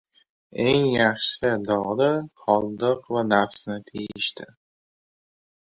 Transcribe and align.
Eng 0.67 0.85
yaxshi 0.93 1.51
dori 1.67 2.09
hordiq 2.43 3.01
va 3.13 3.21
nafsni 3.31 3.77
tiyishdir. 3.87 4.53